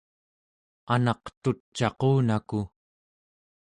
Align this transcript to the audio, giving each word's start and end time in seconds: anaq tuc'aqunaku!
anaq 0.93 1.23
tuc'aqunaku! 1.41 2.59